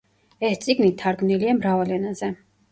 ეს 0.47 0.57
წიგნი 0.63 0.89
თარგმნილია 1.03 1.55
მრავალ 1.61 1.95
ენაზე. 2.01 2.35